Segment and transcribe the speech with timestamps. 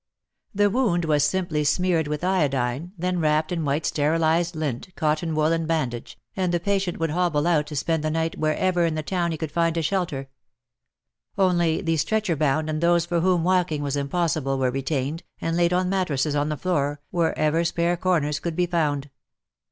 [0.55, 5.51] The wound was simply smeared with iodine, then wrapped in white sterilized lint, cotton wool
[5.53, 9.03] and bandage, and the patient would hobble out to spend the night wherever in the
[9.03, 10.27] town he could find a shelter;
[11.37, 15.55] only the stretcher bound and those for whom walking was impos sible were retained, and
[15.55, 19.11] laid on mattresses on the floor, wherever spare corners could be found.